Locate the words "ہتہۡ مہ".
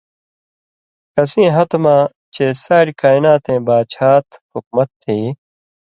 1.55-1.95